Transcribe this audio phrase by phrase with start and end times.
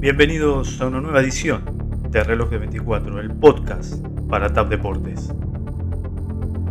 [0.00, 1.62] Bienvenidos a una nueva edición
[2.10, 5.34] de Reloj de 24, el podcast para TAP Deportes.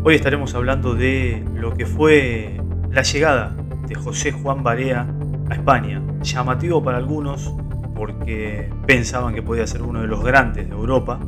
[0.03, 2.59] Hoy estaremos hablando de lo que fue
[2.89, 3.55] la llegada
[3.87, 5.07] de José Juan Barea
[5.49, 6.01] a España.
[6.21, 7.53] Llamativo para algunos
[7.95, 11.19] porque pensaban que podía ser uno de los grandes de Europa.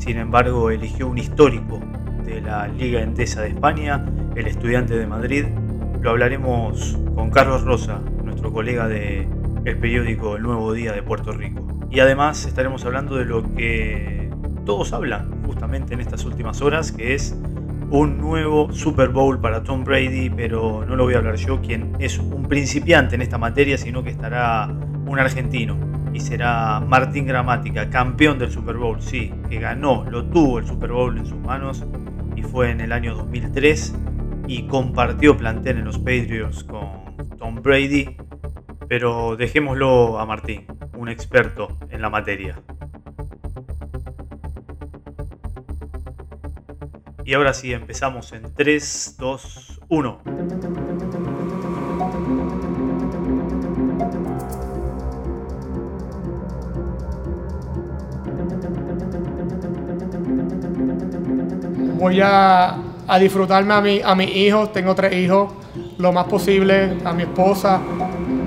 [0.00, 1.78] Sin embargo, eligió un histórico
[2.24, 4.02] de la Liga Endesa de España,
[4.34, 5.44] el estudiante de Madrid.
[6.00, 9.28] Lo hablaremos con Carlos Rosa, nuestro colega de
[9.66, 11.66] el periódico El Nuevo Día de Puerto Rico.
[11.90, 14.30] Y además estaremos hablando de lo que
[14.64, 17.36] todos hablan justamente en estas últimas horas, que es
[17.90, 21.92] un nuevo Super Bowl para Tom Brady, pero no lo voy a hablar yo, quien
[21.98, 24.74] es un principiante en esta materia, sino que estará
[25.04, 30.58] un argentino y será Martín Gramática, campeón del Super Bowl, sí, que ganó, lo tuvo
[30.58, 31.84] el Super Bowl en sus manos
[32.36, 33.94] y fue en el año 2003
[34.46, 38.16] y compartió plantel en los Patriots con Tom Brady
[38.90, 40.66] pero dejémoslo a Martín,
[40.98, 42.60] un experto en la materia.
[47.24, 50.89] Y ahora sí, empezamos en 3, 2, 1.
[62.00, 65.52] Voy a, a disfrutarme a, mi, a mis hijos, tengo tres hijos,
[65.98, 67.78] lo más posible, a mi esposa,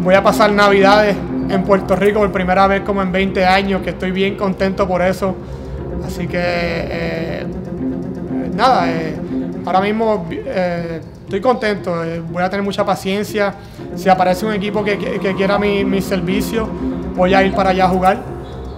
[0.01, 1.15] voy a pasar navidades
[1.49, 5.03] en Puerto Rico por primera vez como en 20 años, que estoy bien contento por
[5.03, 5.35] eso.
[6.03, 7.45] Así que, eh,
[8.55, 9.15] nada, eh,
[9.63, 11.93] ahora mismo eh, estoy contento,
[12.31, 13.53] voy a tener mucha paciencia.
[13.95, 14.97] Si aparece un equipo que,
[15.38, 16.67] quiera mi, mi, servicio,
[17.15, 18.17] voy a ir para allá a jugar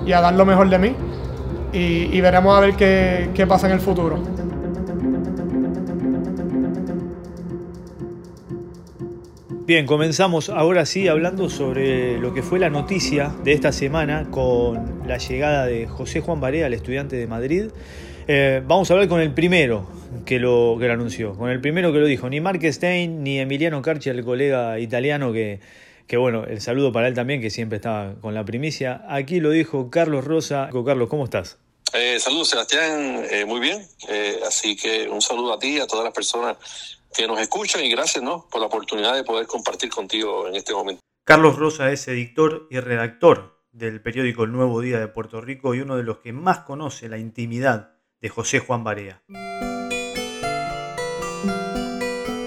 [0.05, 0.95] y a dar lo mejor de mí.
[1.71, 4.34] Y, veremos a ver qué, qué pasa en el futuro.
[9.67, 15.07] Bien, comenzamos ahora sí hablando sobre lo que fue la noticia de esta semana con
[15.07, 17.72] la llegada de José Juan Barea, el estudiante de Madrid.
[18.28, 19.89] Eh, vamos a hablar con el primero
[20.23, 23.39] que lo, que lo anunció, con el primero que lo dijo, ni Mark Stein ni
[23.39, 25.62] Emiliano Carci, el colega italiano que,
[26.06, 29.03] que bueno, el saludo para él también, que siempre estaba con la primicia.
[29.09, 30.69] Aquí lo dijo Carlos Rosa.
[30.85, 31.57] Carlos, ¿cómo estás?
[31.91, 33.84] Eh, saludos, Sebastián, eh, muy bien.
[34.47, 36.56] así que un saludo a ti, a todas las personas
[37.15, 38.47] que nos escuchan y gracias ¿no?
[38.49, 41.01] por la oportunidad de poder compartir contigo en este momento.
[41.25, 45.81] Carlos Rosa es editor y redactor del periódico El Nuevo Día de Puerto Rico y
[45.81, 49.21] uno de los que más conoce la intimidad de José Juan Barea.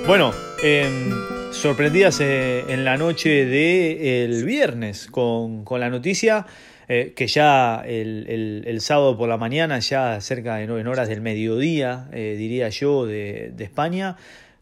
[0.06, 1.10] Bueno, eh,
[1.50, 6.46] sorprendidas eh, en la noche del viernes con, la noticia
[6.88, 12.08] eh, que ya el, sábado por la mañana, ya cerca de en horas del mediodía,
[12.12, 14.16] eh, diría yo, de, de España,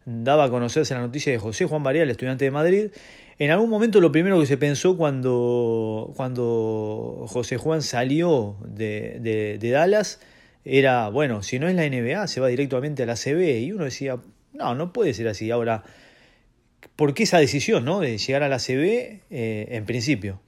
[0.06, 2.90] daba a conocerse la noticia de José Juan Barea, el estudiante de Madrid.
[3.38, 10.20] En algún momento lo primero que se pensó cuando, cuando José Juan salió de, Dallas
[10.64, 13.60] era, bueno, si no es la NBA, se va directamente a la CB.
[13.60, 14.18] Y uno decía,
[14.52, 15.50] no, no puede ser así.
[15.50, 15.84] Ahora,
[16.94, 18.00] ¿por qué esa decisión ¿no?
[18.00, 20.40] de llegar a la CB eh, en principio?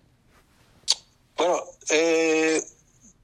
[1.36, 2.62] Bueno, eh,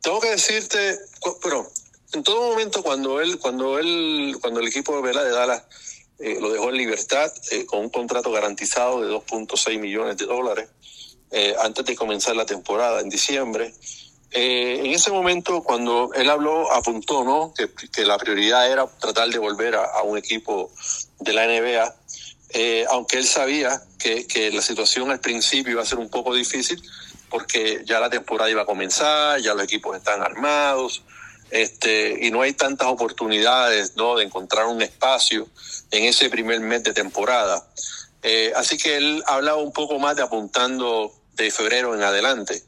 [0.02, 0.98] tengo que decirte,
[1.42, 1.66] pero
[2.12, 5.64] en todo momento cuando él, cuando él, cuando el equipo de Dallas
[6.19, 10.69] eh, lo dejó en libertad eh, con un contrato garantizado de 2.6 millones de dólares
[11.32, 13.75] eh, antes de comenzar la temporada en diciembre.
[14.30, 17.52] en ese momento, cuando él habló, apuntó ¿no?
[17.56, 20.70] que, que la prioridad era tratar de volver a, un equipo
[21.20, 21.97] de la NBA,
[22.91, 26.81] aunque él sabía que, que la situación al principio iba a ser un poco difícil
[27.28, 31.02] porque ya la temporada iba a comenzar, ya los equipos están armados,
[31.50, 34.16] este, y no hay tantas oportunidades ¿no?
[34.16, 35.49] de encontrar un espacio
[35.91, 37.66] en ese primer mes de temporada.
[38.22, 42.62] Eh, así que él hablaba un poco más de apuntando de febrero en adelante.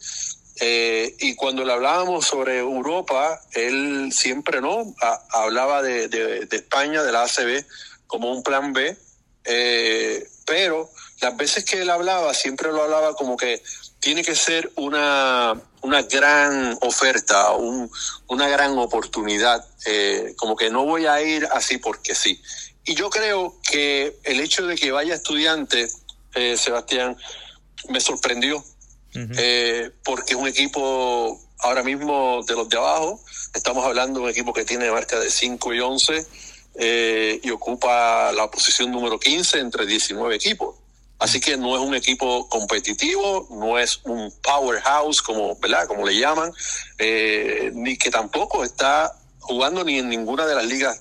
[0.60, 4.94] Eh, y cuando le hablábamos sobre Europa, él siempre no
[5.30, 7.64] hablaba de, de, España, de la ACB,
[8.06, 8.96] como un plan B,
[9.44, 10.90] eh, pero
[11.20, 13.62] las veces que él hablaba, siempre lo hablaba como que
[14.06, 17.90] tiene que ser una, una gran oferta, un,
[18.28, 19.66] una gran oportunidad,
[20.36, 22.40] como que no voy a ir así porque sí.
[22.84, 25.88] Y yo creo que el hecho de que vaya estudiante,
[26.36, 27.16] eh, Sebastián,
[27.88, 28.64] me sorprendió,
[29.12, 33.20] eh, porque es un equipo ahora mismo de los de abajo,
[33.54, 36.26] estamos hablando de un equipo que tiene marca de 5 y 11
[36.76, 40.76] eh, y ocupa la posición número 15 entre 19 equipos.
[41.18, 45.86] Así que no es un equipo competitivo, no es un powerhouse como, ¿verdad?
[45.86, 46.52] como le llaman,
[47.72, 51.00] ni que tampoco está jugando ni en ninguna de las ligas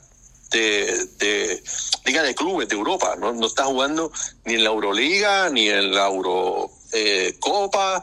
[0.51, 1.63] de, de
[2.05, 3.45] de clubes de Europa, ¿no?
[3.45, 4.11] está jugando
[4.45, 6.71] ni en la Euroliga, ni en la Eurocopa,
[7.97, 8.01] eh,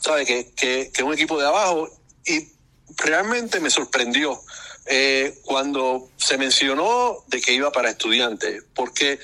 [0.00, 1.88] sabe que, que, que un equipo de abajo
[2.26, 2.48] y
[2.96, 4.40] realmente me sorprendió
[4.86, 9.18] eh, cuando se mencionó de que iba para estudiantes, porque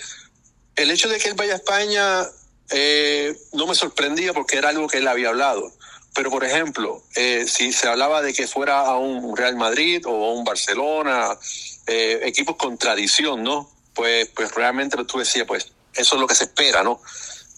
[0.83, 2.27] el hecho de que él vaya a España
[2.71, 5.73] eh, no me sorprendía porque era algo que él había hablado.
[6.15, 10.31] Pero, por ejemplo, eh, si se hablaba de que fuera a un Real Madrid o
[10.31, 11.39] a un Barcelona,
[11.87, 13.71] eh, equipos con tradición, ¿no?
[13.95, 17.01] Pues, pues realmente tú decías, pues eso es lo que se espera, ¿no?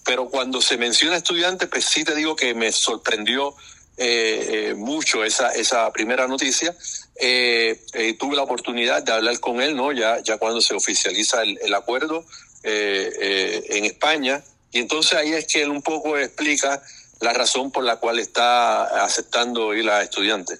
[0.05, 3.55] Pero cuando se menciona estudiante, pues sí te digo que me sorprendió
[3.97, 6.75] eh, eh, mucho esa, esa primera noticia.
[7.19, 9.91] Eh, eh, tuve la oportunidad de hablar con él, ¿no?
[9.91, 12.25] Ya, ya cuando se oficializa el, el acuerdo
[12.63, 14.43] en España.
[14.71, 16.81] Y entonces ahí es que él un poco explica
[17.21, 20.59] la razón por la cual está aceptando ir a estudiantes.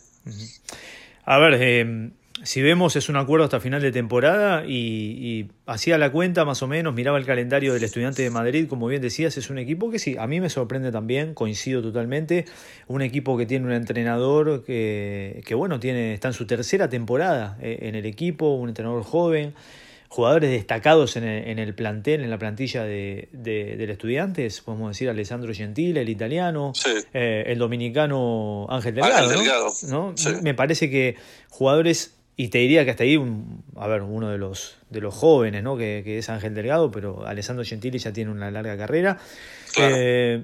[1.26, 2.12] A ver, eh,
[2.44, 6.62] si vemos es un acuerdo hasta final de temporada y, y, hacía la cuenta más
[6.62, 9.90] o menos, miraba el calendario del estudiante de Madrid, como bien decías, es un equipo
[9.90, 12.46] que sí, a mí me sorprende también, coincido totalmente,
[12.88, 17.58] un equipo que tiene un entrenador que, que bueno, tiene, está en su tercera temporada
[17.62, 19.54] eh, en el equipo, un entrenador joven,
[20.14, 24.92] jugadores destacados en el, en el, plantel, en la plantilla de, de, del Estudiantes, podemos
[24.92, 26.92] decir Alessandro Gentile, el italiano, sí.
[27.16, 29.24] eh, el dominicano Ángel Delgado.
[29.24, 29.74] Ángel Delgado.
[29.88, 30.12] ¿no?
[30.12, 30.14] ¿no?
[30.16, 30.30] Sí.
[30.44, 31.16] Me parece que
[31.50, 35.16] jugadores, y te diría que hasta ahí, un, a ver, uno de los, de los
[35.16, 35.78] jóvenes, ¿no?
[35.78, 39.18] que, que es Ángel Delgado, pero Alessandro Gentile ya tiene una larga carrera.
[39.74, 39.96] Claro.
[39.98, 40.44] Eh,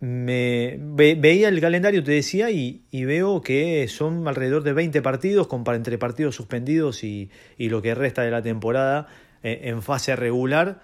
[0.00, 5.02] me ve, veía el calendario, te decía, y, y, veo que son alrededor de 20
[5.02, 9.08] partidos, con, entre partidos suspendidos y, y, lo que resta de la temporada
[9.42, 10.82] eh, en fase regular,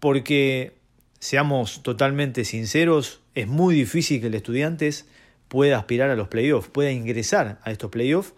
[0.00, 0.78] porque,
[1.18, 5.08] seamos totalmente sinceros, es muy difícil que el Estudiantes
[5.48, 8.34] pueda aspirar a los playoffs, pueda ingresar a estos playoffs.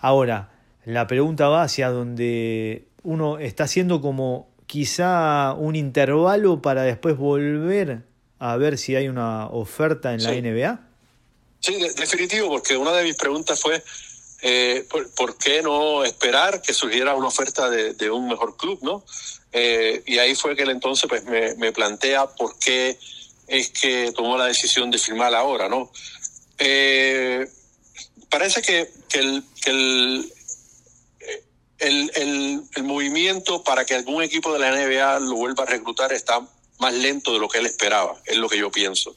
[0.00, 0.50] Ahora,
[0.84, 8.02] la pregunta va hacia donde uno está haciendo como quizá un intervalo para después volver
[8.40, 10.26] a ver si hay una oferta en sí.
[10.26, 10.80] la NBA?
[11.60, 13.84] Sí, de definitivo, porque una de mis preguntas fue
[14.42, 18.78] eh, ¿por, ¿por, qué no esperar que surgiera una oferta de, de un mejor club,
[18.82, 19.04] no?
[19.52, 22.98] Eh, y ahí fue que él entonces pues me, me, plantea por qué
[23.46, 25.92] es que tomó la decisión de firmar ahora, ¿no?
[26.58, 27.46] Eh,
[28.30, 30.32] parece que, que, el, que el,
[31.80, 36.14] el, el, el movimiento para que algún equipo de la NBA lo vuelva a reclutar
[36.14, 36.40] está
[36.80, 39.16] más lento de lo que él esperaba, es lo que yo pienso.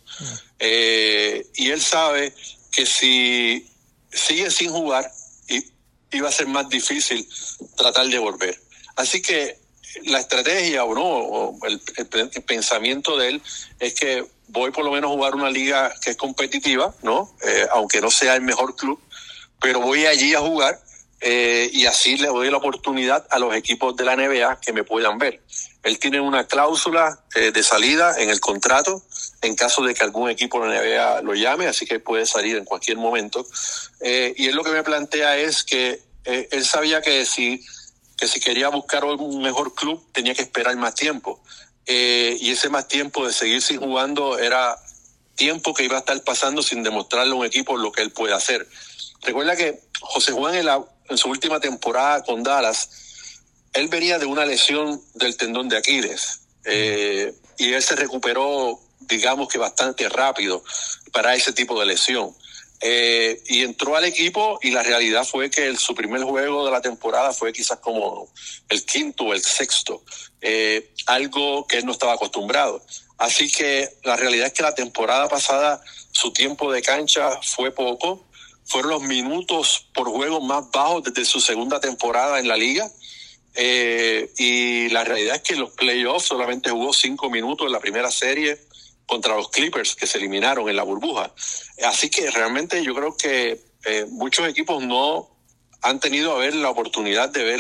[0.60, 2.33] Eh, y él sabe
[2.71, 3.68] que si
[4.12, 5.12] sigue sin jugar,
[6.12, 7.27] iba a ser más difícil
[7.75, 8.60] tratar de volver.
[8.95, 9.57] Así que
[10.06, 11.80] la estrategia o no, o el,
[12.44, 13.42] pensamiento de él
[13.80, 17.36] es que voy por lo menos a jugar una liga que es competitiva, ¿no?
[17.44, 19.00] Eh, aunque no sea el mejor club,
[19.62, 20.80] pero voy allí a jugar
[21.21, 24.83] eh, y así le doy la oportunidad a los equipos de la NBA que me
[24.83, 25.42] puedan ver.
[25.83, 29.03] Él tiene una cláusula eh, de salida en el contrato
[29.41, 32.56] en caso de que algún equipo de la NBA lo llame, así que puede salir
[32.56, 33.45] en cualquier momento.
[34.00, 37.62] Eh, y él lo que me plantea es que eh, él sabía que si,
[38.18, 41.44] que si quería buscar un mejor club tenía que esperar más tiempo.
[41.85, 44.77] Y ese más tiempo de seguir sin jugando era
[45.35, 48.33] tiempo que iba a estar pasando sin demostrarle a un equipo lo que él puede
[48.33, 48.65] hacer.
[49.21, 53.03] Recuerda que José Juan en, la, en su última temporada con Dallas,
[53.73, 59.47] él venía de una lesión del tendón de Aquiles eh, y él se recuperó, digamos
[59.47, 60.63] que bastante rápido
[61.11, 62.35] para ese tipo de lesión.
[62.85, 66.81] Eh, y entró al equipo y la realidad fue que su primer juego de la
[66.81, 68.27] temporada fue quizás como
[68.68, 70.03] el quinto o el sexto,
[70.42, 72.83] eh, algo que él no estaba acostumbrado.
[73.18, 78.25] Así que la realidad es que la temporada pasada su tiempo de cancha fue poco,
[78.65, 82.92] fueron los minutos por juego más bajos desde su segunda temporada en la liga.
[83.56, 87.80] Eh, y la realidad es que en los playoffs solamente jugó cinco minutos en la
[87.80, 88.57] primera serie
[89.06, 91.33] contra los Clippers que se eliminaron en la burbuja.
[91.86, 95.30] Así que realmente yo creo que eh, muchos equipos no
[95.81, 97.60] han tenido a ver la oportunidad de ver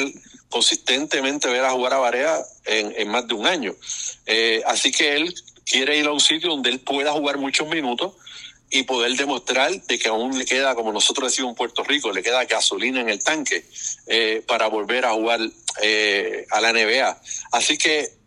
[0.49, 3.75] consistentemente ver a jugar a Barea en, en más de un año.
[4.25, 5.33] Eh, así que él
[5.65, 8.13] quiere ir a un sitio donde él pueda jugar muchos minutos
[8.73, 12.23] y poder demostrar de que aún le queda, como nosotros decimos en Puerto Rico, le
[12.23, 13.65] queda gasolina en el tanque
[14.07, 15.41] eh, para volver a jugar
[15.83, 17.21] eh, a la NBA.
[17.51, 18.17] Así que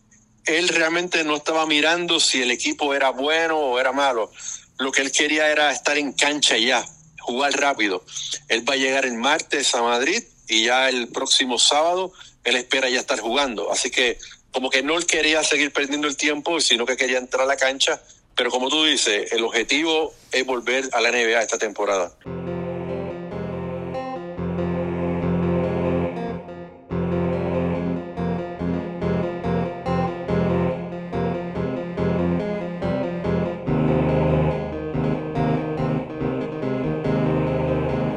[0.44, 4.30] él realmente no estaba mirando si el equipo era bueno o era malo.
[4.78, 6.86] Lo que él quería era estar en cancha ya,
[7.18, 8.04] jugar rápido.
[8.46, 12.12] Él va a llegar el martes a Madrid y ya el próximo sábado
[12.44, 13.72] él espera ya estar jugando.
[13.72, 14.16] Así que
[14.52, 18.00] como que no quería seguir perdiendo el tiempo, sino que quería entrar a la cancha
[18.36, 22.12] pero como tú dices, el objetivo es volver a la NBA esta temporada.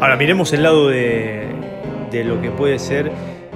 [0.01, 1.47] Ahora miremos el lado de,
[2.11, 3.09] de lo que puede ser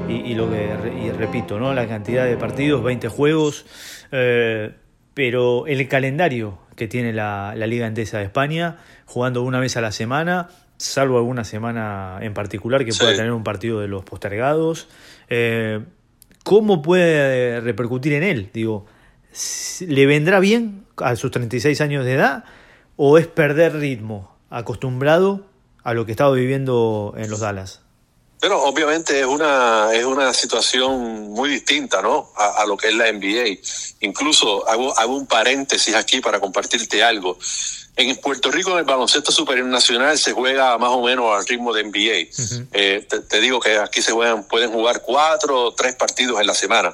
[0.07, 0.69] y, lo que
[1.03, 1.73] y repito, ¿no?
[1.73, 3.65] La cantidad de partidos, 20 juegos.
[4.11, 4.71] Eh,
[5.13, 9.91] pero el calendario que tiene la, Liga Endesa de España, jugando una vez a la
[9.91, 14.89] semana, salvo alguna semana en particular que pueda tener un partido de los postergados.
[15.29, 15.81] Eh,
[16.43, 18.49] ¿Cómo puede repercutir en él?
[18.53, 18.85] Digo,
[19.87, 22.43] ¿le vendrá bien a sus 36 años de edad
[22.95, 25.47] o es perder ritmo acostumbrado
[25.83, 27.82] a lo que estaba viviendo en los Dallas?
[28.43, 32.29] Pero obviamente es una, es una situación muy distinta, ¿no?
[32.35, 33.57] A, lo que es la NBA.
[34.01, 37.37] Incluso hago, hago un paréntesis aquí para compartirte algo.
[37.95, 41.71] En Puerto Rico, en el baloncesto superior nacional, se juega más o menos al ritmo
[41.71, 42.67] de NBA.
[42.73, 46.53] Eh, te, digo que aquí se juegan, pueden jugar cuatro o tres partidos en la
[46.53, 46.93] semana.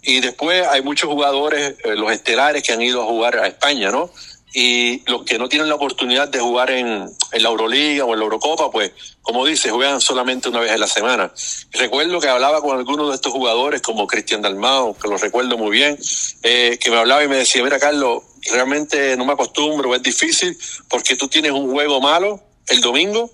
[0.00, 3.90] Y después hay muchos jugadores, eh, los estelares, que han ido a jugar a España,
[3.90, 4.10] ¿no?
[4.52, 8.24] Y los que no tienen la oportunidad de jugar en, la Euroliga o en la
[8.24, 8.92] Eurocopa, pues,
[9.22, 11.32] como dice, juegan solamente una vez en la semana.
[11.72, 15.70] Recuerdo que hablaba con algunos de estos jugadores, como Cristian Dalmao, que lo recuerdo muy
[15.70, 15.98] bien,
[16.42, 20.58] eh, que me hablaba y me decía, mira, Carlos, realmente no me acostumbro, es difícil,
[20.88, 22.40] porque tú tienes un juego malo
[22.70, 23.30] el domingo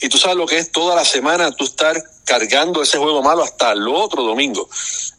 [0.00, 3.42] y tú sabes lo que es toda la semana tú estar cargando ese juego malo
[3.42, 4.68] hasta el otro domingo.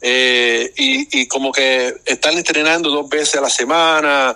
[0.02, 4.36] Eh, y, y como que están entrenando dos veces a la semana,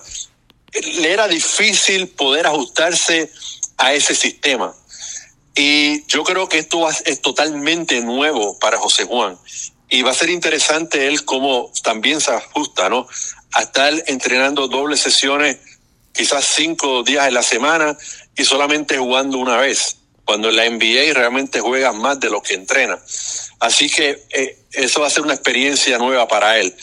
[0.81, 3.31] le era difícil poder ajustarse
[3.77, 4.75] a ese sistema.
[5.55, 9.37] Y yo creo que esto es totalmente nuevo para José Juan.
[9.89, 13.07] Y va a ser interesante él cómo también se ajusta, ¿no?
[13.51, 15.57] A estar entrenando dobles sesiones,
[16.11, 17.95] quizás cinco días en la semana
[18.35, 22.55] y solamente jugando una vez, cuando en la NBA realmente juega más de lo que
[22.55, 22.99] entrena.
[23.59, 26.75] Así que eh, eso va a ser una experiencia nueva para él.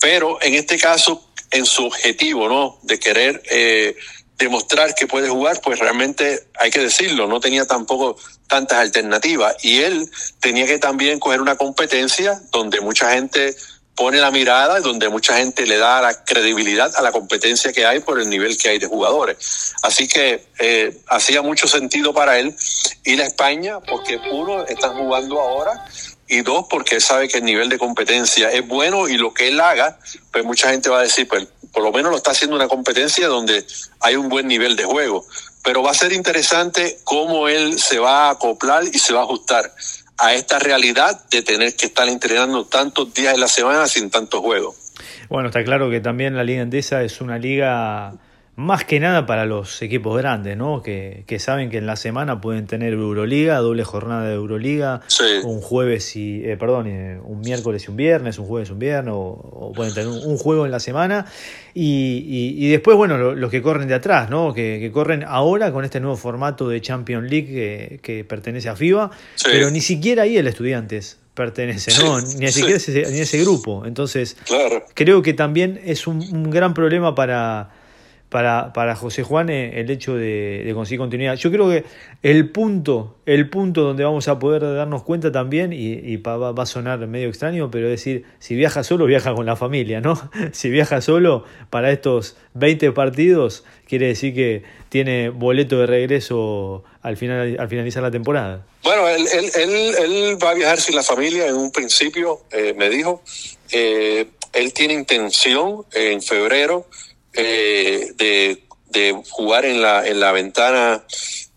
[0.00, 2.78] Pero en este caso en su objetivo, ¿no?
[2.82, 3.96] De querer eh,
[4.38, 9.56] demostrar que puede jugar, pues realmente hay que decirlo, no tenía tampoco tantas alternativas.
[9.62, 10.10] Y él
[10.40, 13.54] tenía que también coger una competencia donde mucha gente
[13.96, 18.00] pone la mirada, donde mucha gente le da la credibilidad a la competencia que hay
[18.00, 19.74] por el nivel que hay de jugadores.
[19.82, 22.54] Así que eh, hacía mucho sentido para él
[23.04, 25.82] ir a España, porque uno, están jugando ahora,
[26.28, 29.48] y dos, porque él sabe que el nivel de competencia es bueno y lo que
[29.48, 29.98] él haga,
[30.32, 33.28] pues mucha gente va a decir, pues por lo menos lo está haciendo una competencia
[33.28, 33.64] donde
[34.00, 35.24] hay un buen nivel de juego.
[35.62, 39.24] Pero va a ser interesante cómo él se va a acoplar y se va a
[39.24, 39.72] ajustar
[40.18, 44.40] a esta realidad de tener que estar entrenando tantos días en la semana sin tantos
[44.40, 44.76] juegos.
[45.28, 48.14] Bueno, está claro que también la Liga Endesa es una liga
[48.56, 50.82] más que nada para los equipos grandes, ¿no?
[50.82, 55.02] Que, que, saben que en la semana pueden tener Euroliga, doble jornada de Euroliga,
[55.44, 58.78] un jueves y, eh, perdón, eh, un miércoles y un viernes, un jueves y un
[58.78, 61.26] viernes, o, pueden tener un, juego en la semana.
[61.74, 64.54] Y, y, después, bueno, los que corren de atrás, ¿no?
[64.54, 69.10] Que, que, corren ahora con este nuevo formato de Champions League que, pertenece a FIBA,
[69.44, 72.18] pero ni siquiera ahí el Estudiantes pertenece, ¿no?
[72.18, 73.84] Ni siquiera ese, ni ese grupo.
[73.84, 74.38] Entonces,
[74.94, 77.84] creo que también es un gran problema para
[78.28, 81.36] para, para José Juan eh, el hecho de, conseguir continuidad.
[81.36, 81.84] Yo creo que
[82.22, 86.98] el punto, el punto donde vamos a poder darnos cuenta también, y, va, a sonar
[87.06, 90.30] medio extraño, pero es decir, si viaja solo, viaja con la familia, ¿no?
[90.52, 97.16] Si viaja solo para estos 20 partidos, quiere decir que tiene boleto de regreso al,
[97.16, 98.64] final, al finalizar la temporada.
[98.82, 103.22] Bueno, él, él, va a viajar sin la familia en un principio, eh, me dijo.
[103.70, 106.86] Eh, él tiene intención en febrero
[107.36, 108.62] eh, de,
[109.28, 111.04] jugar en la, en la ventana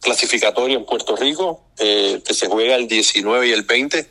[0.02, 4.10] clasificatoria en Puerto Rico, eh, que se juega el 19 y el 20.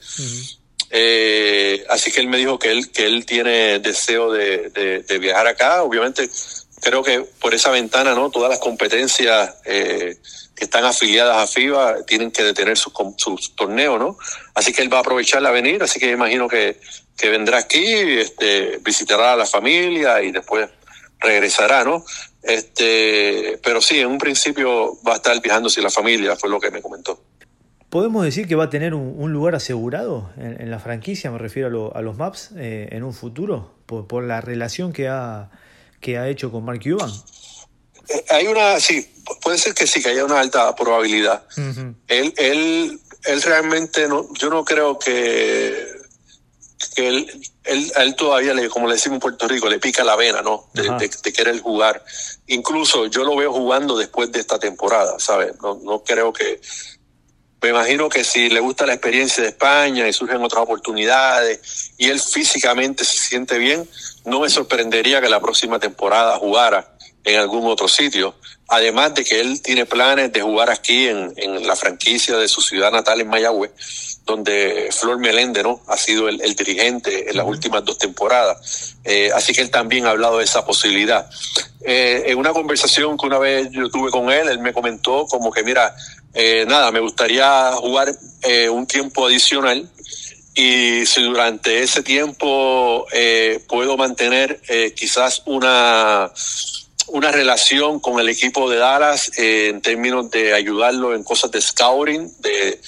[0.91, 5.83] Eh, así que él me dijo que él, que él tiene deseo de, viajar acá.
[5.83, 6.31] Obviamente,
[6.81, 8.31] creo que por esa ventana, ¿no?
[8.31, 14.17] Todas las competencias que están afiliadas a FIBA tienen que detener sus, sus torneos, ¿no?
[14.55, 16.81] Así que él va a aprovechar la venir, así que imagino que,
[17.19, 20.69] que vendrá aquí, este, visitará a la familia y después
[21.21, 22.05] regresará, ¿no?
[22.43, 26.61] Este, pero sí, en un principio va a estar viajando sin la familia, fue lo
[26.61, 27.23] que me comentó.
[27.91, 32.03] ¿Podemos decir que va a tener un, lugar asegurado en, la franquicia, me refiero a,
[32.03, 35.51] los Maps, eh, en un futuro, por, la relación que ha,
[36.01, 37.11] que ha hecho con Mark Cuban?
[38.11, 39.11] Eh, hay una, sí,
[39.41, 41.45] puede ser que sí, que haya una alta probabilidad.
[42.09, 45.98] él, él, él realmente, no, yo no creo que
[46.99, 50.03] que él, él, a él todavía, le, como le decimos en Puerto Rico, le pica
[50.03, 50.69] la vena, ¿no?
[50.75, 52.05] De, querer jugar.
[52.49, 55.53] Incluso yo lo veo jugando después de esta temporada, ¿sabes?
[55.63, 56.61] No, no creo que...
[57.63, 62.09] Me imagino que si le gusta la experiencia de España y surgen otras oportunidades y
[62.09, 63.89] él físicamente se siente bien,
[64.25, 68.35] no me sorprendería que la próxima temporada jugara en algún otro sitio.
[68.69, 72.61] Además de que él tiene planes de jugar aquí en, en la franquicia de su
[72.61, 73.73] ciudad natal en Mayagüez,
[74.29, 75.81] donde Flor Melende ¿no?
[75.89, 78.95] ha sido el, dirigente en las últimas dos temporadas.
[79.03, 81.29] Eh, así que él también ha hablado de esa posibilidad.
[81.81, 85.51] Eh, en una conversación que una vez yo tuve con él, él me comentó como
[85.51, 85.97] que, mira,
[86.35, 88.15] eh, nada, me gustaría jugar
[88.71, 89.91] un tiempo adicional
[90.55, 93.07] y si durante ese tiempo
[93.67, 94.61] puedo mantener
[94.95, 96.31] quizás una
[97.09, 102.31] una relación con el equipo de Dallas en términos de ayudarlo en cosas de scouting,
[102.41, 102.81] de,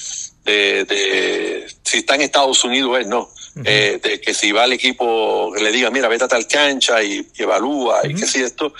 [0.44, 3.30] de, si está en Estados Unidos, él no.
[3.64, 7.26] Eh, de que si va al equipo, le diga, mira, vete a tal cancha y,
[7.36, 8.72] evalúa y que si esto,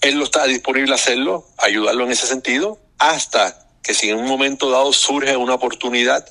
[0.00, 4.26] él lo está disponible a hacerlo, ayudarlo en ese sentido, hasta que si en un
[4.26, 6.26] momento dado surge una oportunidad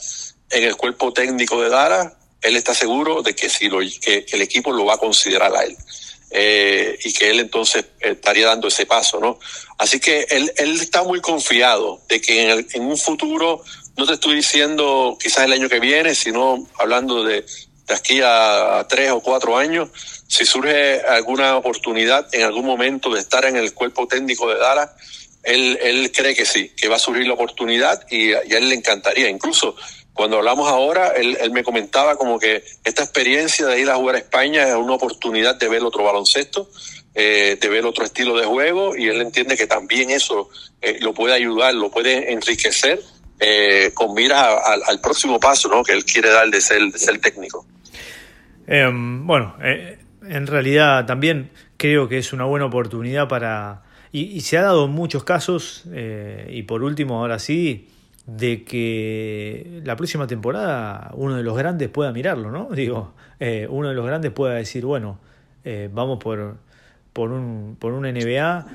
[0.49, 4.41] en el cuerpo técnico de Dara, él está seguro de que, si lo, que, el
[4.41, 5.77] equipo lo va a considerar a él.
[6.33, 9.37] Eh, y que él entonces estaría dando ese paso, ¿no?
[9.77, 13.61] Así que él, él está muy confiado de que en, en un futuro
[13.97, 17.41] no te estoy diciendo quizás el año que viene, sino hablando de,
[17.87, 19.89] de aquí a tres o cuatro años,
[20.27, 24.91] si surge alguna oportunidad en algún momento de estar en el cuerpo técnico de Dallas,
[25.43, 28.75] él, él cree que sí, que va a surgir la oportunidad y, a él le
[28.75, 29.29] encantaría.
[29.29, 29.75] Incluso
[30.13, 34.15] cuando hablamos ahora, él, él, me comentaba como que esta experiencia de ir a jugar
[34.15, 36.69] a España es una oportunidad de ver otro baloncesto,
[37.13, 40.49] eh, de ver otro estilo de juego y él entiende que también eso
[40.81, 43.01] eh, lo puede ayudar, lo puede enriquecer
[43.37, 44.47] eh, con miras
[44.87, 45.83] al próximo paso ¿no?
[45.83, 47.65] que él quiere dar de ser, ser técnico.
[48.65, 53.83] Em, bueno, en realidad también creo que es una buena oportunidad para...
[54.13, 55.85] Y, se ha dado muchos casos,
[56.49, 57.87] y por último, ahora sí,
[58.25, 62.69] de que la próxima temporada uno de los grandes pueda mirarlo, ¿no?
[62.75, 63.13] Digo,
[63.69, 65.19] uno de los grandes pueda decir, bueno,
[65.91, 66.57] vamos por,
[67.13, 68.65] por, un, por un NBA,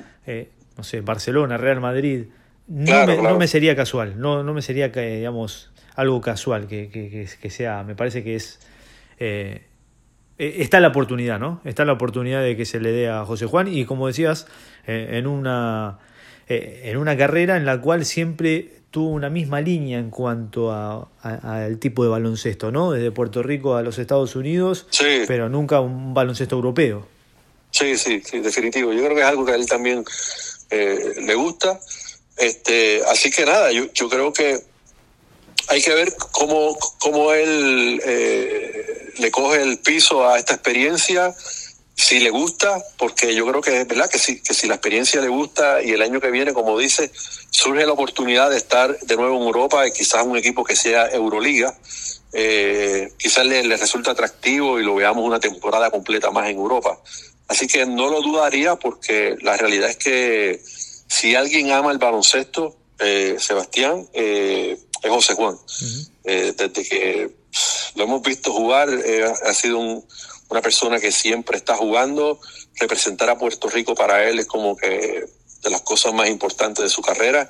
[0.77, 2.25] no sé, Barcelona, Real Madrid,
[2.67, 7.27] no, me, no me sería casual, no, no me sería, digamos, algo casual que, que,
[7.41, 8.59] que sea, me parece que es...
[9.19, 9.63] Eh,
[10.37, 11.59] eh, está la oportunidad, ¿no?
[11.65, 14.47] Está la oportunidad de que se le dé a José Juan y como decías,
[14.85, 15.97] eh, en, una,
[16.47, 22.03] en una carrera en la cual siempre tuvo una misma línea en cuanto al tipo
[22.03, 22.91] de baloncesto, ¿no?
[22.91, 24.87] Desde Puerto Rico a los Estados Unidos,
[25.27, 27.07] pero nunca un baloncesto europeo.
[27.71, 28.93] Sí, sí, sí, definitivo.
[28.93, 30.03] Yo creo que es algo que a él también
[30.71, 31.79] le gusta
[32.37, 34.59] este, así que nada, yo, yo creo que
[35.69, 41.35] hay que ver cómo, cómo él eh, le coge el piso a esta experiencia,
[41.95, 45.19] si le gusta, porque yo creo que es verdad que si, que si la experiencia
[45.19, 47.11] le gusta y el año que viene, como dice,
[47.57, 51.07] surge la oportunidad de estar de nuevo en Europa y quizás un equipo que sea
[51.07, 51.75] Euroliga,
[52.31, 57.01] eh, quizás le, le resulta atractivo y lo veamos una temporada completa más en Europa.
[57.47, 60.61] Así que no lo dudaría porque la realidad es que
[61.07, 65.57] si alguien ama el baloncesto, eh, Sebastián, eh, es José Juan.
[66.25, 67.31] eh, desde que
[67.95, 70.05] lo hemos visto jugar, eh, ha sido un,
[70.49, 72.39] una persona que siempre está jugando.
[72.75, 75.25] Representar a Puerto Rico para él es como que
[75.67, 77.47] de las cosas más importantes de su carrera.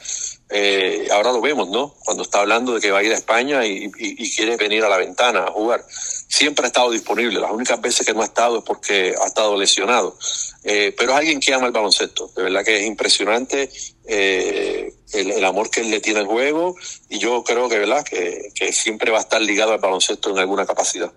[0.49, 1.95] Eh, ahora lo vemos, ¿no?
[2.03, 3.89] Cuando está hablando de que va a ir a España y,
[4.35, 5.85] quiere venir a la ventana a jugar.
[5.89, 7.39] Siempre ha estado disponible.
[7.39, 10.17] Las únicas veces que no ha estado es porque ha estado lesionado.
[10.63, 12.31] Eh, pero es alguien que ama el baloncesto.
[12.35, 13.69] De verdad que es impresionante
[14.05, 16.75] eh, el, amor que él le tiene al juego
[17.09, 18.03] y yo creo que, ¿verdad?
[18.03, 21.11] Que siempre va a estar ligado al baloncesto en alguna capacidad.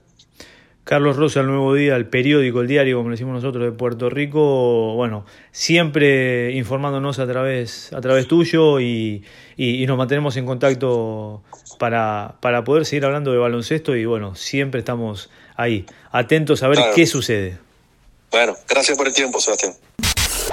[0.91, 4.11] Carlos Rosa, el Nuevo Día, el periódico, el diario, como le decimos nosotros, de Puerto
[4.11, 9.23] Rico, bueno, siempre informándonos a través, a través tuyo y,
[9.57, 11.45] y, y nos mantenemos en contacto
[11.79, 16.79] para, para, poder seguir hablando de baloncesto y bueno, siempre estamos ahí, atentos a ver
[16.79, 16.93] claro.
[16.97, 17.59] qué sucede.
[18.33, 19.75] Bueno, gracias por el tiempo, Sebastián.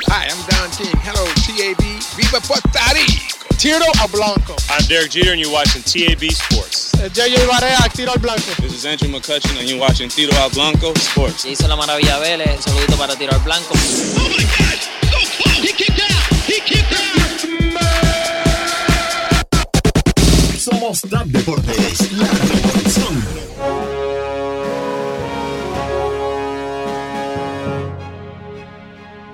[0.05, 0.99] Hi, I'm Don King.
[1.03, 1.83] Hello, TAB.
[2.15, 3.57] Viva Puerto Rico.
[3.57, 4.55] Tiro al blanco.
[4.69, 6.76] I'm Derek Jeter, and you're watching TAB Sports.
[6.97, 8.41] Uh, JJ Barea, Tiro al blanco.
[8.59, 11.43] This is Andrew McCutcheon, and you're watching Tiro al Blanco Sports.
[11.43, 12.55] Se hizo la maravilla Vélez.
[12.55, 13.73] Un saludito para Tiro al Blanco.
[13.75, 14.79] Oh my God!
[15.11, 15.61] So close!
[15.61, 16.33] He kicked out!
[16.47, 17.07] He kicked out!
[20.57, 23.23] Somos TAP Deportes, la revolución.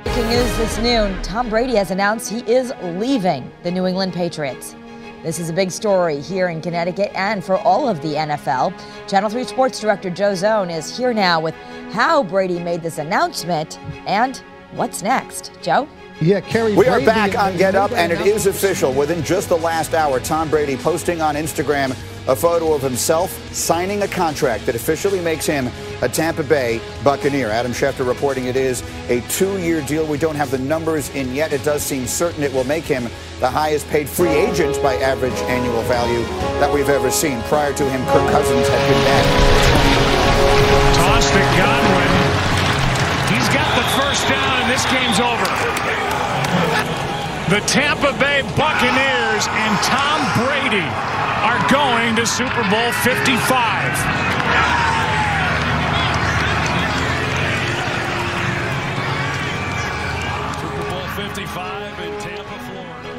[0.04, 4.76] Breaking news this noon Tom Brady has announced he is leaving the New England Patriots.
[5.24, 8.74] This is a big story here in Connecticut and for all of the NFL.
[9.08, 11.56] Channel 3 Sports Director Joe Zone is here now with
[11.94, 15.54] how Brady made this announcement and what's next.
[15.62, 15.88] Joe?
[16.20, 16.76] Yeah, Kerry.
[16.76, 18.92] We Brady are back on Get Up, and it is official.
[18.92, 21.96] Within just the last hour, Tom Brady posting on Instagram
[22.28, 25.70] a photo of himself signing a contract that officially makes him
[26.02, 27.50] a Tampa Bay Buccaneer.
[27.50, 30.06] Adam Schefter reporting it is a two year deal.
[30.06, 31.52] We don't have the numbers in yet.
[31.52, 33.10] It does seem certain it will make him
[33.40, 36.24] the highest paid free agent by average annual value
[36.60, 37.42] that we've ever seen.
[37.44, 39.26] Prior to him, Kirk Cousins had been back.
[40.96, 42.12] Toss to Godwin.
[43.36, 45.48] He's got the first down, and this game's over.
[47.52, 53.98] The Tampa Bay Buccaneers and Tom Brady are going to Super Bowl 55.
[60.62, 63.14] Super Bowl 55 in Tampa, Florida.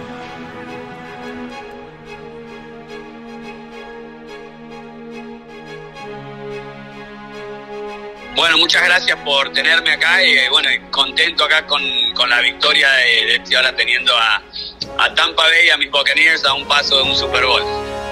[8.36, 11.82] Bueno, muchas gracias por tenerme acá y eh, bueno, contento acá con,
[12.14, 14.42] con la victoria de, de este ahora teniendo a,
[14.98, 18.03] a Tampa Bay y a mis Buccaneers a un paso de un Super Bowl.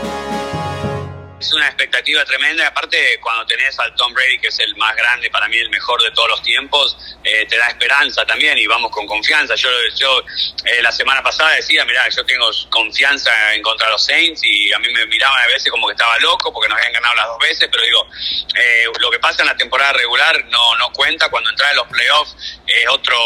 [1.43, 5.29] Es una expectativa tremenda, aparte cuando tenés al Tom Brady, que es el más grande,
[5.29, 8.93] para mí el mejor de todos los tiempos, eh, te da esperanza también y vamos
[8.93, 9.57] con confianza.
[9.57, 10.23] Yo, yo
[10.65, 14.73] eh, la semana pasada decía, mira, yo tengo confianza en contra de los Saints y
[14.73, 17.27] a mí me miraban a veces como que estaba loco porque nos habían ganado las
[17.27, 18.07] dos veces, pero digo,
[18.55, 21.89] eh, lo que pasa en la temporada regular no, no cuenta, cuando entras en los
[21.89, 22.37] playoffs
[22.69, 23.19] es otro,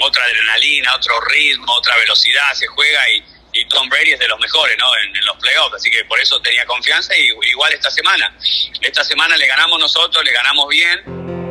[0.00, 3.22] otra adrenalina, otro ritmo, otra velocidad, se juega y
[3.52, 4.86] y Tom Brady es de los mejores ¿no?
[4.96, 8.34] en, los playoffs, así que por eso tenía confianza y igual esta semana.
[8.80, 11.41] Esta semana le ganamos nosotros, le ganamos bien.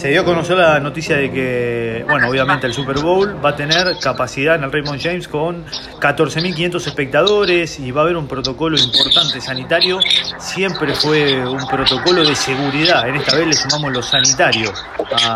[0.00, 3.54] Se dio a conocer la noticia de que, bueno, obviamente el Super Bowl va a
[3.54, 8.78] tener capacidad en el Raymond James con 14.500 espectadores y va a haber un protocolo
[8.78, 10.00] importante sanitario.
[10.38, 13.06] Siempre fue un protocolo de seguridad.
[13.10, 14.72] En esta vez le sumamos lo sanitario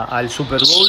[0.08, 0.88] al Super Bowl.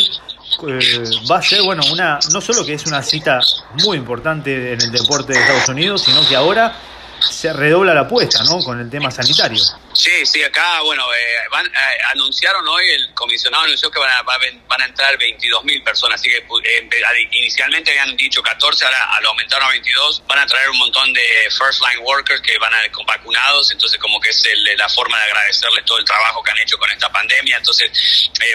[0.69, 3.41] Eh, va a ser, bueno, una no solo que es una cita
[3.83, 6.77] muy importante en el deporte de Estados Unidos, sino que ahora
[7.19, 8.63] se redobla la apuesta, ¿no?
[8.63, 9.63] Con el tema sanitario.
[9.93, 11.69] Sí, sí, acá, bueno, eh, van, eh,
[12.11, 16.29] anunciaron hoy, el comisionado anunció que van a, van a entrar 22 mil personas, así
[16.29, 20.79] que eh, inicialmente habían dicho 14, ahora lo aumentaron a 22, van a traer un
[20.79, 24.77] montón de first line workers que van a con vacunados, entonces como que es el,
[24.77, 27.89] la forma de agradecerles todo el trabajo que han hecho con esta pandemia, entonces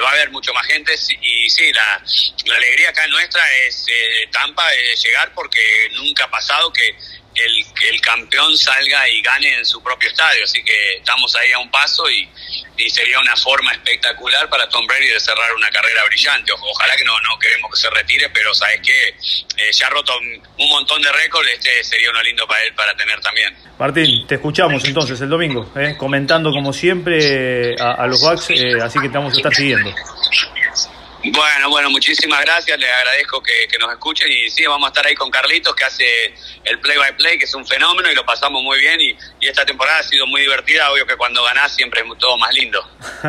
[0.02, 2.02] va a haber mucho más gente y sí, la,
[2.54, 3.86] alegría acá nuestra es
[4.30, 6.96] Tampa de llegar porque nunca ha pasado que
[7.34, 10.44] el, el campeón salga y gane en su propio estadio.
[10.44, 12.28] Así que estamos ahí a un paso y,
[12.76, 16.52] y sería una forma espectacular para Tom Brady de cerrar una carrera brillante.
[16.52, 19.90] O, ojalá que no, no queremos que se retire, pero sabes que eh, ya ha
[19.90, 23.56] roto un montón de récords, este sería uno lindo para él para tener también.
[23.78, 28.78] Martín, te escuchamos entonces el domingo, eh, comentando como siempre a, a los Bucks, eh,
[28.82, 29.94] así que te vamos a estar siguiendo.
[31.22, 34.26] Bueno, bueno, muchísimas gracias, les agradezco que, nos escuchen.
[34.30, 36.04] Y sí, vamos a estar ahí con Carlitos que hace
[36.64, 38.98] el play by play, que es un fenómeno y lo pasamos muy bien.
[39.00, 42.54] Y, esta temporada ha sido muy divertida, obvio que cuando ganás siempre es todo más
[42.54, 42.82] lindo.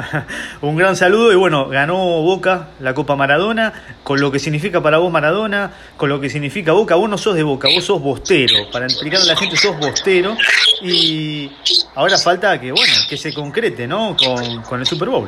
[0.62, 1.34] un gran saludo.
[1.34, 6.10] Y bueno, ganó Boca la Copa Maradona, con lo que significa para vos Maradona, con
[6.10, 9.34] lo que significa Boca, vos no sos de Boca, vos sos bostero, para explicarle a
[9.34, 10.38] la gente sos bostero.
[10.82, 11.52] Y
[11.96, 14.16] ahora falta que, bueno, que se concrete, ¿no?
[14.64, 15.28] Con el Super Bowl.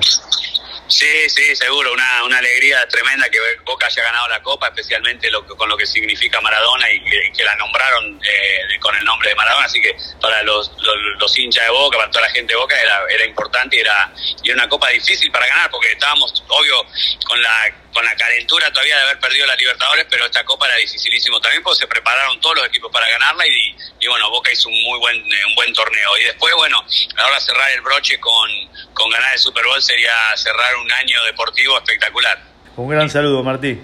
[0.94, 5.44] Sí, sí, seguro, una, una alegría tremenda que Boca haya ganado la Copa, especialmente lo
[5.44, 9.36] que, con lo que significa Maradona y que, la nombraron eh, con el nombre de
[9.36, 12.60] Maradona, así que para los, los, los, hinchas de Boca, para toda la gente de
[12.60, 16.44] Boca era, era importante y era, y era una Copa difícil para ganar, porque estábamos,
[16.48, 16.86] obvio,
[17.26, 20.76] con la con la calentura todavía de haber perdido la Libertadores, pero esta Copa era
[20.78, 24.68] dificilísimo también porque se prepararon todos los equipos para ganarla y, y bueno, Boca hizo
[24.70, 26.18] un muy buen un buen torneo.
[26.20, 26.84] Y después, bueno,
[27.18, 28.50] ahora cerrar el broche con,
[28.94, 32.42] con ganar el Super Bowl sería cerrar un año deportivo espectacular.
[32.76, 33.80] Un gran saludo, Martí.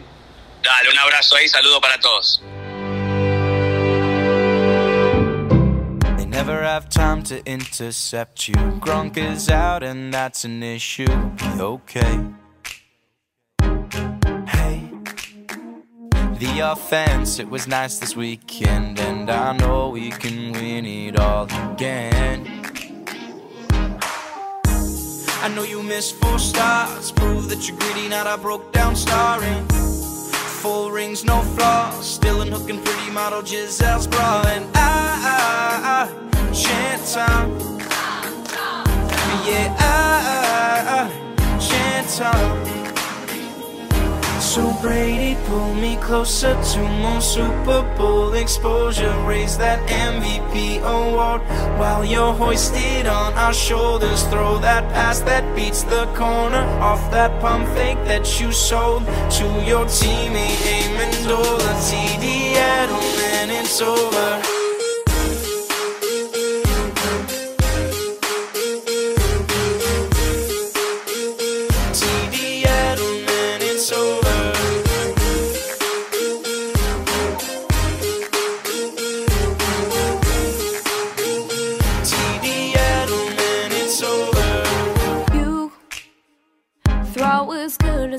[0.63, 2.41] Dale, un abrazo ahí, saludo para todos.
[6.27, 8.55] Never have time to intercept you.
[8.79, 11.05] Gronk is out, and that's an issue.
[11.05, 12.38] Be okay.
[16.39, 17.37] The offense.
[17.37, 22.47] It was nice this weekend, and I know we can win it all again.
[25.41, 29.41] I know you miss four stars, prove that you're greedy, not a broke down star.
[30.61, 34.43] Full rings, no flaws, still in hooking pretty model Giselle's bra.
[34.47, 37.49] And ah, I, I, I chant time,
[39.45, 40.21] yeah, ah,
[40.87, 42.88] I, I, I chant time.
[44.49, 49.13] So Brady, pull me closer to more Super Bowl exposure.
[49.27, 51.41] Raise that MVP award
[51.77, 54.23] while you're hoisted on our shoulders.
[54.23, 59.05] Throw that pass that beats the corner off that pump fake that you sold
[59.37, 61.71] to your teammate Amendola.
[61.85, 64.58] TD Edelman, it's over.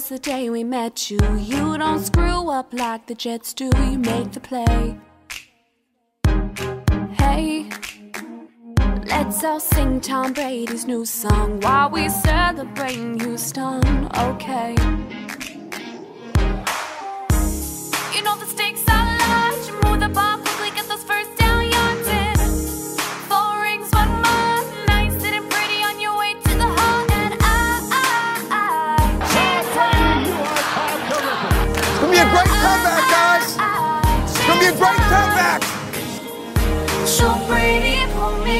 [0.08, 1.18] The day we met you.
[1.36, 3.70] You don't screw up like the Jets do.
[3.76, 4.98] You make the play.
[7.18, 7.68] Hey,
[9.06, 14.08] let's all sing Tom Brady's new song while we celebrate Houston.
[14.16, 14.74] Okay.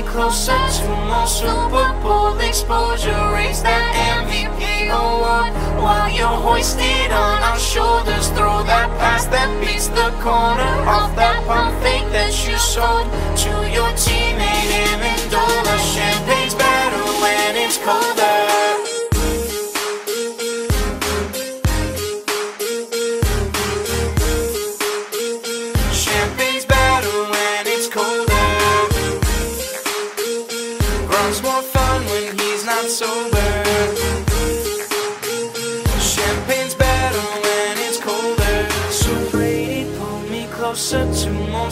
[0.03, 3.23] Closer to more Super Bowl exposure.
[3.33, 3.85] Raise that
[4.25, 8.29] MVP award oh while you're hoisted on our shoulders.
[8.31, 13.07] Throw that pass that beats the corner off that pump fake that you sold
[13.43, 14.60] to your teammate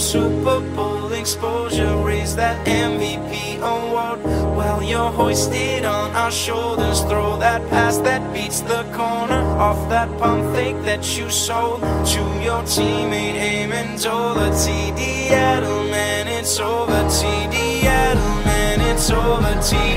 [0.09, 1.95] Super Bowl exposure.
[1.99, 4.21] Raise that MVP award
[4.57, 7.03] while you're hoisted on our shoulders.
[7.03, 12.21] Throw that pass that beats the corner off that pump fake that you sold to
[12.43, 14.49] your teammate Amendola.
[14.63, 17.03] TD Edelman, it's over.
[17.13, 19.53] TD Edelman, it's over.
[19.61, 19.88] TD